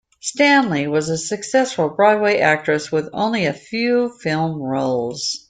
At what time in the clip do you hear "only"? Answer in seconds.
3.13-3.45